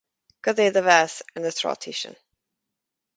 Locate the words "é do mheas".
0.65-1.13